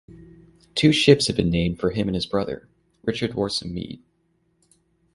Two 0.73 0.91
ships 0.91 1.27
have 1.27 1.35
been 1.37 1.51
named 1.51 1.79
for 1.79 1.91
him 1.91 2.07
and 2.07 2.15
his 2.15 2.25
brother, 2.25 2.67
Richard 3.03 3.33
Worsam 3.33 3.71
Meade. 3.71 4.01